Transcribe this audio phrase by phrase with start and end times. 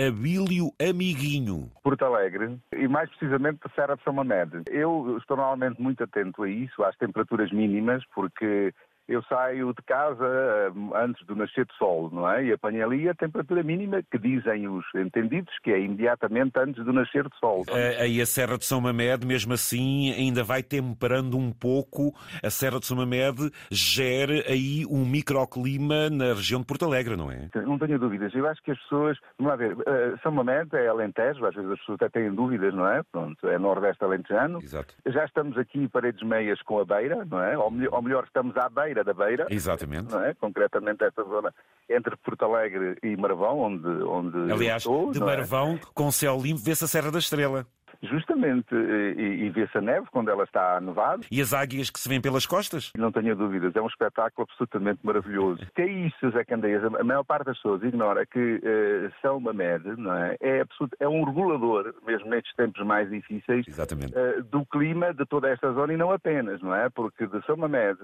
[0.00, 1.70] Abílio Amiguinho.
[1.82, 4.62] Porto Alegre e mais precisamente da Serra de São Mamede.
[4.70, 8.72] Eu estou normalmente muito atento a isso, às temperaturas mínimas, porque
[9.10, 12.44] eu saio de casa eh, antes do nascer do sol, não é?
[12.44, 16.92] E apanho ali a temperatura mínima que dizem os entendidos que é imediatamente antes do
[16.92, 17.64] nascer do sol.
[17.68, 18.02] É?
[18.02, 22.14] Aí a Serra de São Mamede, mesmo assim, ainda vai temperando um pouco.
[22.40, 27.32] A Serra de São Mamede gera aí um microclima na região de Porto Alegre, não
[27.32, 27.48] é?
[27.66, 28.32] Não tenho dúvidas.
[28.32, 31.68] Eu acho que as pessoas, vamos lá ver, eh, São Mamede é Alentejo, às vezes
[31.68, 33.02] as pessoas até têm dúvidas, não é?
[33.10, 34.62] Pronto, é Nordeste Alentejano.
[34.62, 34.94] Exato.
[35.04, 37.58] Já estamos aqui paredes meias com a beira, não é?
[37.58, 39.46] Ou melhor estamos à beira Beira da Beira.
[39.50, 40.14] Exatamente.
[40.14, 40.34] É?
[40.34, 41.52] Concretamente esta zona
[41.88, 45.24] entre Porto Alegre e Marvão, onde, onde Aliás, estou, de é?
[45.24, 45.80] Marvão, é?
[45.94, 47.66] com céu limpo, vê-se a Serra da Estrela.
[48.02, 51.22] Justamente, e, e vê-se a neve quando ela está nevada.
[51.30, 52.92] E as águias que se vêem pelas costas?
[52.96, 55.60] Não tenho dúvidas, é um espetáculo absolutamente maravilhoso.
[55.74, 56.82] que é isso, Zé Candeias?
[56.82, 60.34] A maior parte das pessoas ignora que uh, São Mamed não é?
[60.40, 65.50] É, absoluto, é um regulador, mesmo nestes tempos mais difíceis, uh, do clima de toda
[65.50, 66.88] esta zona e não apenas, não é?
[66.88, 67.98] Porque de São Mamed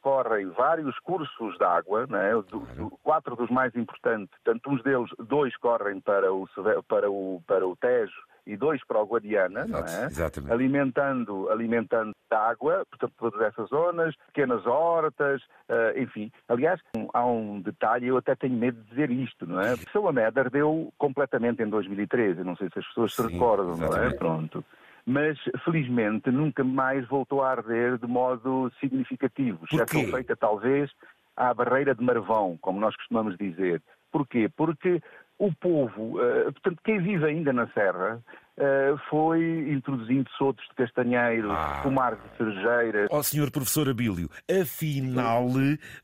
[0.00, 2.32] correm vários cursos de água, né?
[2.32, 6.48] do, do, quatro dos mais importantes, tanto uns deles, dois correm para o,
[6.88, 9.64] para o, para o Tejo e dois para o Guadiana,
[10.06, 10.52] Exato, é?
[10.52, 16.30] alimentando, alimentando água, portanto, todas essas zonas, pequenas hortas, uh, enfim.
[16.48, 16.80] Aliás,
[17.12, 19.76] há um detalhe, eu até tenho medo de dizer isto, não é?
[19.92, 24.00] São Amed ardeu completamente em 2013, não sei se as pessoas Sim, se recordam, exatamente.
[24.00, 24.14] não é?
[24.14, 24.64] Pronto
[25.06, 30.90] mas felizmente nunca mais voltou a arder de modo significativo, exceção feita talvez
[31.36, 33.82] à barreira de Marvão, como nós costumamos dizer.
[34.12, 34.50] Porquê?
[34.56, 35.00] Porque
[35.38, 38.22] o povo, uh, portanto, quem vive ainda na Serra,
[38.60, 41.80] uh, foi introduzindo sotos de castanheiros, ah.
[41.82, 43.08] pomar de cerejeiras.
[43.10, 45.48] Ó oh, senhor professor Abílio, afinal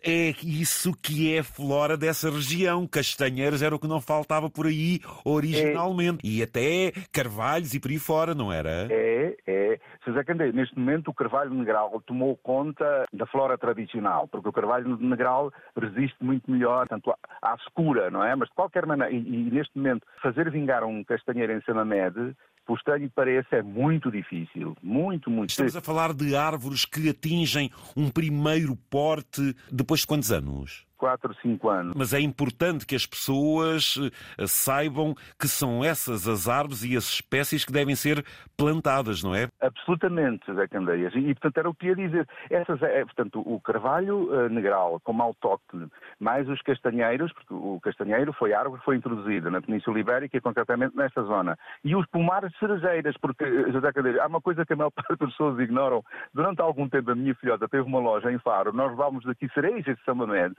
[0.02, 2.86] é isso que é flora dessa região.
[2.86, 6.26] Castanheiros era o que não faltava por aí originalmente.
[6.26, 6.28] É.
[6.28, 8.88] E até carvalhos e por aí fora, não era?
[8.90, 9.78] É, é.
[10.06, 14.96] José Candeia, neste momento o carvalho negral tomou conta da flora tradicional, porque o carvalho
[14.98, 18.34] negral resiste muito melhor, tanto à, secura, não é?
[18.36, 22.78] Mas de qualquer maneira, e, e neste momento, fazer vingar um castanheiro em Sanamed por
[22.78, 24.76] estranho parece, é muito difícil.
[24.82, 25.50] Muito, muito.
[25.50, 30.85] Estamos a falar de árvores que atingem um primeiro porte depois de quantos anos?
[30.96, 31.94] 4, 5 anos.
[31.96, 33.96] Mas é importante que as pessoas
[34.38, 38.24] eh, saibam que são essas as árvores e as espécies que devem ser
[38.56, 39.48] plantadas, não é?
[39.60, 41.14] Absolutamente, José Candeias.
[41.14, 42.26] E, portanto, era o que ia dizer.
[42.50, 48.32] Essas, é, portanto, o carvalho uh, negral, como autóctone, mais os castanheiros, porque o castanheiro
[48.32, 51.58] foi árvore que foi introduzida na Península Ibérica e concretamente nesta zona.
[51.84, 55.30] E os pomares cerejeiras, porque, José Candeias, há uma coisa que a maior parte das
[55.30, 56.02] pessoas ignoram.
[56.32, 59.96] Durante algum tempo a minha filhota teve uma loja em Faro, nós levávamos daqui cerejas
[59.96, 60.56] de São Mamede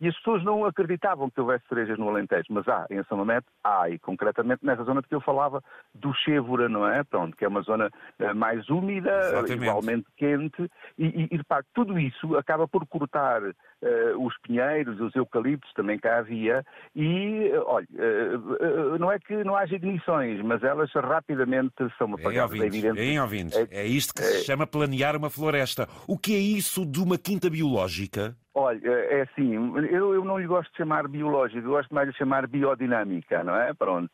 [0.00, 3.46] e as pessoas não acreditavam que houvesse cerejas no Alentejo, mas há, em São Mamede,
[3.62, 5.62] há, e concretamente nessa zona de que eu falava
[5.94, 7.04] do Chévora, não é?
[7.04, 9.52] Pronto, que é uma zona uh, mais úmida, Exatamente.
[9.54, 15.00] igualmente quente, e, e, e de facto tudo isso acaba por cortar uh, os pinheiros,
[15.00, 20.40] os eucaliptos também cá havia, e, uh, olha, uh, não é que não haja ignições,
[20.42, 22.58] mas elas rapidamente são apagadas.
[22.60, 23.04] É.
[23.04, 25.88] Em ouvintes, é, é isto que se chama planear uma floresta.
[26.06, 28.36] O que é isso de uma quinta biológica?
[28.62, 32.16] Olha, é assim, eu, eu, não lhe gosto de chamar biológico, eu gosto mais de
[32.18, 33.72] chamar biodinâmica, não é?
[33.72, 34.12] Pronto,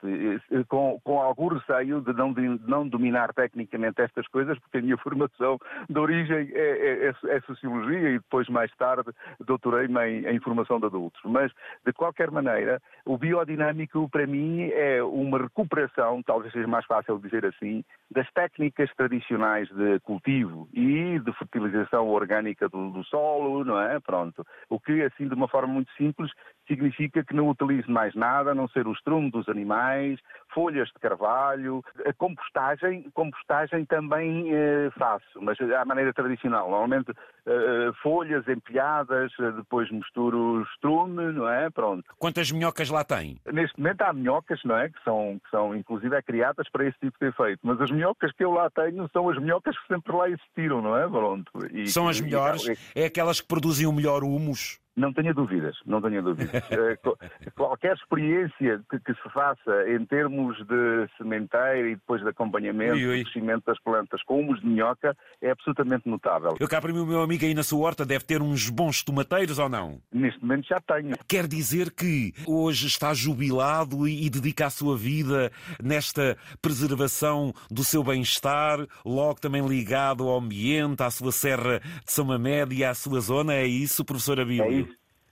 [0.69, 4.97] com, com algum receio de não, de não dominar tecnicamente estas coisas, porque a minha
[4.99, 5.59] formação
[5.91, 10.79] de origem é, é, é, é sociologia e depois, mais tarde, doutorei-me em, em formação
[10.79, 11.21] de adultos.
[11.25, 11.51] Mas,
[11.85, 17.45] de qualquer maneira, o biodinâmico, para mim, é uma recuperação, talvez seja mais fácil dizer
[17.47, 17.83] assim,
[18.13, 23.99] das técnicas tradicionais de cultivo e de fertilização orgânica do, do solo, não é?
[23.99, 24.36] Pronto
[24.69, 26.31] O que, assim, de uma forma muito simples,
[26.67, 30.19] significa que não utilize mais nada, a não ser o estrumo dos animais,
[30.53, 36.69] folhas de carvalho, a compostagem, compostagem também eh, faço, mas à maneira tradicional.
[36.69, 37.13] Normalmente
[37.47, 41.71] eh, folhas empilhadas, depois misturo estrume, não é?
[41.71, 42.05] Pronto.
[42.19, 43.41] Quantas minhocas lá tem?
[43.53, 44.89] Neste momento há minhocas, não é?
[44.89, 47.61] Que são, que são inclusive é, criadas para esse tipo de efeito.
[47.63, 50.97] Mas as minhocas que eu lá tenho são as minhocas que sempre lá existiram, não
[50.97, 51.09] é?
[51.09, 51.53] Pronto.
[51.73, 52.67] E, são as melhores?
[52.67, 54.79] E, é aquelas que produzem o melhor humus?
[54.97, 56.47] Não tenha dúvidas, não tenha dúvidas.
[56.77, 56.99] Eh,
[57.55, 63.23] qualquer experiência que, que, se faça em termos de sementeira e depois de acompanhamento do
[63.23, 66.57] crescimento das plantas com humus de minhoca é absolutamente notável.
[66.59, 69.03] Eu cá para mim, o meu amigo aí na sua horta deve ter uns bons
[69.03, 70.01] tomateiros ou não?
[70.13, 71.17] Neste momento já tenho.
[71.29, 75.51] Quer dizer que hoje está jubilado e, e dedica a sua vida
[75.83, 82.25] nesta preservação do seu bem-estar, logo também ligado ao ambiente, à sua serra de São
[82.25, 84.86] Mamede e à sua zona, é isso, professor Abílio?
[84.86, 84.86] É.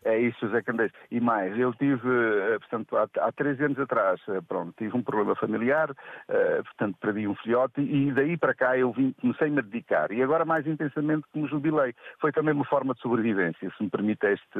[0.04, 0.92] É isso, José Candeias.
[1.10, 5.02] E mais, eu tive, eh, portanto, há, há três anos atrás, eh, pronto, tive um
[5.02, 9.62] problema familiar, uh, portanto, perdi um filhote e daí para cá eu vim, comecei-me a
[9.62, 10.12] dedicar.
[10.12, 11.94] E agora mais intensamente que me jubilei.
[12.20, 14.58] Foi também uma forma de sobrevivência, se me permite este,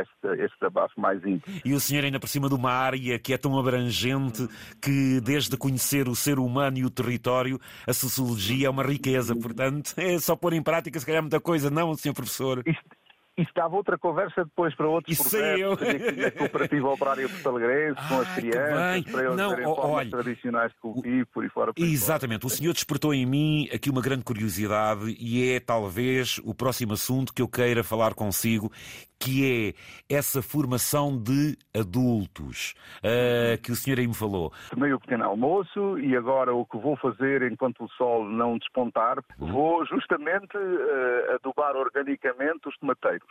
[0.00, 1.60] este, este abafo mais íntimo.
[1.64, 4.46] E o senhor ainda por cima de uma área que é tão abrangente
[4.80, 9.34] que desde conhecer o ser humano e o território, a sociologia é uma riqueza.
[9.34, 12.62] Portanto, é só pôr em prática se calhar muita coisa, não, senhor professor?
[12.66, 12.95] Isto
[13.36, 18.34] isso dava outra conversa depois para outros Isso projetos, a Cooperativa Operária Portalegrense, com as
[18.34, 21.74] crianças, para eles Não, terem formas olha, tradicionais de cultivo, por aí fora.
[21.74, 22.42] Por exatamente.
[22.42, 22.52] Fora.
[22.54, 27.34] O senhor despertou em mim aqui uma grande curiosidade e é talvez o próximo assunto
[27.34, 28.72] que eu queira falar consigo,
[29.18, 29.74] que
[30.08, 34.52] é essa formação de adultos uh, que o senhor aí me falou.
[34.70, 39.18] Tomei o pequeno almoço e agora o que vou fazer enquanto o sol não despontar,
[39.38, 39.52] uhum.
[39.52, 43.25] vou justamente uh, adubar organicamente os tomateiros.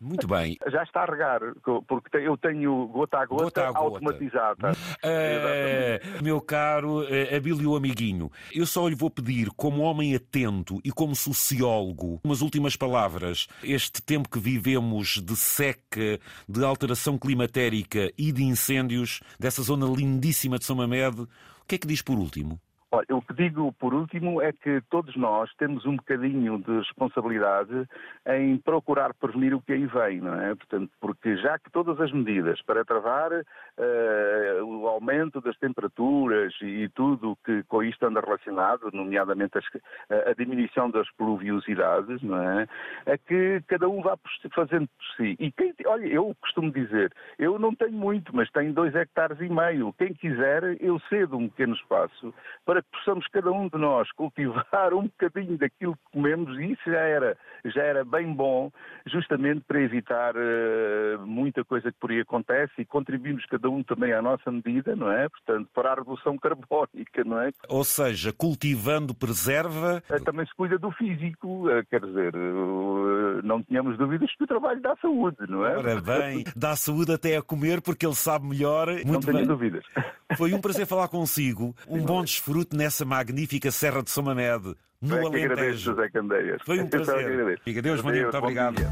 [0.00, 0.56] Muito bem.
[0.70, 1.40] Já está a regar,
[1.86, 3.78] porque eu tenho gota a gota, gota, a gota.
[3.78, 4.72] automatizada.
[4.72, 10.90] Uh, meu caro uh, Abílio Amiguinho, eu só lhe vou pedir, como homem atento e
[10.90, 13.46] como sociólogo, umas últimas palavras.
[13.62, 20.58] Este tempo que vivemos de seca, de alteração climatérica e de incêndios dessa zona lindíssima
[20.58, 21.28] de São Mamed, o
[21.66, 22.60] que é que diz por último?
[22.92, 27.88] Olha, o que digo por último é que todos nós temos um bocadinho de responsabilidade
[28.26, 30.56] em procurar prevenir o que aí vem, não é?
[30.56, 36.88] Portanto, porque já que todas as medidas para travar uh, o aumento das temperaturas e
[36.88, 39.64] tudo que com isto anda relacionado, nomeadamente as,
[40.26, 42.66] a diminuição das pluviosidades, não é?
[43.06, 44.18] É que cada um vá
[44.52, 45.36] fazendo por si.
[45.38, 49.48] E quem, olha, eu costumo dizer, eu não tenho muito, mas tenho dois hectares e
[49.48, 49.92] meio.
[49.92, 52.34] Quem quiser, eu cedo um pequeno espaço
[52.64, 56.72] para para que possamos cada um de nós cultivar um bocadinho daquilo que comemos, e
[56.72, 58.70] isso já era, já era bem bom,
[59.06, 64.12] justamente para evitar uh, muita coisa que por aí acontece e contribuímos cada um também
[64.12, 65.28] à nossa medida, não é?
[65.28, 67.50] Portanto, para a redução carbónica, não é?
[67.68, 70.02] Ou seja, cultivando preserva.
[70.10, 72.32] Uh, também se cuida do físico, uh, quer dizer,
[73.44, 75.76] não tínhamos dúvidas que o trabalho dá saúde, não é?
[75.76, 78.88] Ora bem, dá saúde até a comer porque ele sabe melhor.
[78.88, 79.46] Muito não tenho bem.
[79.46, 79.84] dúvidas.
[80.36, 81.74] Foi um prazer falar consigo.
[81.88, 85.52] Um bom desfrute nessa magnífica Serra de São Mamed, no é Alentejo.
[85.52, 86.62] Agradeço, José Candeias.
[86.64, 87.60] Foi um prazer.
[87.64, 88.76] Fica Deus, bom dia, muito obrigado.
[88.76, 88.90] Dia,